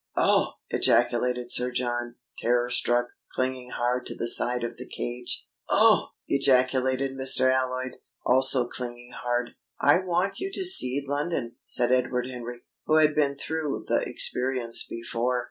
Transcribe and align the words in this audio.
"Oh!" 0.17 0.53
ejaculated 0.71 1.51
Sir 1.51 1.69
John, 1.69 2.15
terror 2.39 2.71
struck, 2.71 3.09
clinging 3.35 3.69
hard 3.69 4.07
to 4.07 4.15
the 4.15 4.27
side 4.27 4.63
of 4.63 4.77
the 4.77 4.89
cage. 4.89 5.45
"Oh!" 5.69 6.07
ejaculated 6.27 7.11
Mr. 7.11 7.51
Alloyd, 7.53 7.97
also 8.25 8.67
clinging 8.67 9.11
hard. 9.13 9.51
"I 9.79 9.99
want 9.99 10.39
you 10.39 10.51
to 10.53 10.65
see 10.65 11.03
London," 11.07 11.57
said 11.63 11.91
Edward 11.91 12.25
Henry, 12.25 12.63
who 12.87 12.95
had 12.95 13.13
been 13.13 13.37
through 13.37 13.85
the 13.87 13.97
experience 14.03 14.87
before. 14.87 15.39